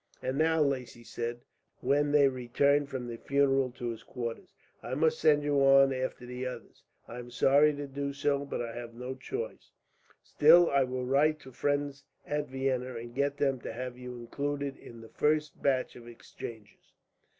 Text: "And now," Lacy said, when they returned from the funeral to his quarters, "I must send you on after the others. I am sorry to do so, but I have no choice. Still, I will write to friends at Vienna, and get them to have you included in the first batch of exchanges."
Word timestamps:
"And 0.23 0.35
now," 0.39 0.63
Lacy 0.63 1.03
said, 1.03 1.41
when 1.79 2.11
they 2.11 2.27
returned 2.27 2.89
from 2.89 3.05
the 3.05 3.17
funeral 3.17 3.69
to 3.73 3.91
his 3.91 4.01
quarters, 4.01 4.49
"I 4.81 4.95
must 4.95 5.19
send 5.19 5.43
you 5.43 5.59
on 5.63 5.93
after 5.93 6.25
the 6.25 6.43
others. 6.47 6.81
I 7.07 7.19
am 7.19 7.29
sorry 7.29 7.71
to 7.75 7.85
do 7.85 8.11
so, 8.11 8.43
but 8.43 8.63
I 8.63 8.75
have 8.75 8.95
no 8.95 9.13
choice. 9.13 9.69
Still, 10.23 10.71
I 10.71 10.85
will 10.85 11.05
write 11.05 11.39
to 11.41 11.51
friends 11.51 12.03
at 12.25 12.47
Vienna, 12.47 12.95
and 12.95 13.13
get 13.13 13.37
them 13.37 13.59
to 13.61 13.71
have 13.73 13.95
you 13.95 14.15
included 14.15 14.75
in 14.75 15.01
the 15.01 15.09
first 15.09 15.61
batch 15.61 15.95
of 15.95 16.07
exchanges." 16.07 16.93